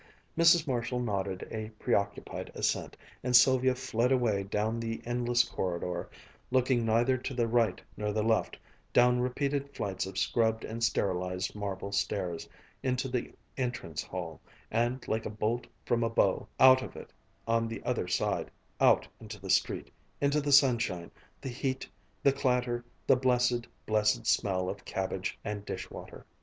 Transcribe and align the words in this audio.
Mrs. 0.35 0.65
Marshall 0.65 0.99
nodded 0.99 1.47
a 1.51 1.69
preoccupied 1.77 2.51
assent, 2.55 2.97
and 3.23 3.35
Sylvia 3.35 3.75
fled 3.75 4.11
away 4.11 4.41
down 4.41 4.79
the 4.79 4.99
endless 5.05 5.43
corridor, 5.43 6.09
looking 6.49 6.83
neither 6.83 7.17
to 7.19 7.35
the 7.35 7.47
right 7.47 7.79
nor 7.95 8.11
the 8.11 8.23
left, 8.23 8.57
down 8.93 9.19
repeated 9.19 9.75
flights 9.75 10.07
of 10.07 10.17
scrubbed 10.17 10.65
and 10.65 10.83
sterilized 10.83 11.53
marble 11.53 11.91
stairs, 11.91 12.49
into 12.81 13.07
the 13.07 13.31
entrance 13.57 14.01
hall, 14.01 14.41
and, 14.71 15.07
like 15.07 15.27
a 15.27 15.29
bolt 15.29 15.67
from 15.85 16.01
a 16.03 16.09
bow, 16.09 16.47
out 16.59 16.81
of 16.81 16.95
it 16.95 17.13
on 17.47 17.67
the 17.67 17.83
other 17.83 18.07
side, 18.07 18.49
out 18.79 19.07
into 19.19 19.39
the 19.39 19.51
street, 19.51 19.91
into 20.19 20.41
the 20.41 20.51
sunshine, 20.51 21.11
the 21.39 21.49
heat, 21.49 21.87
the 22.23 22.33
clatter, 22.33 22.83
the 23.05 23.15
blessed, 23.15 23.67
blessed 23.85 24.25
smell 24.25 24.67
of 24.67 24.83
cabbage 24.83 25.37
and 25.45 25.63
dish 25.63 25.91
water.... 25.91 26.25